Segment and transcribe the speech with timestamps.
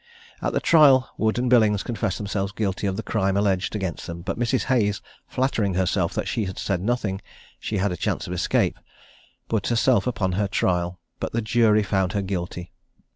[0.41, 4.23] At the trial Wood and Billings confessed themselves guilty of the crime alleged against them;
[4.23, 4.63] but Mrs.
[4.63, 7.21] Hayes, flattering herself that as she had said nothing,
[7.59, 8.79] she had a chance of escape,
[9.47, 12.71] put herself upon her trial; but the jury found her guilty.